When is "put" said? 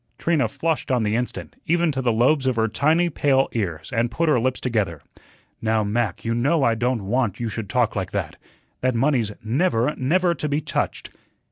4.09-4.29